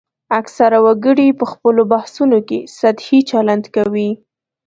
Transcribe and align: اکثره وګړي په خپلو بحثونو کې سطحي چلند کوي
اکثره 0.39 0.79
وګړي 0.85 1.27
په 1.39 1.45
خپلو 1.51 1.81
بحثونو 1.93 2.39
کې 2.47 2.59
سطحي 2.79 3.19
چلند 3.31 3.65
کوي 3.75 4.09